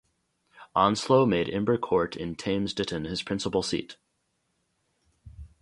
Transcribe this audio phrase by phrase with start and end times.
[0.73, 3.97] Onslow made Imber Court in Thames Ditton his principal seat.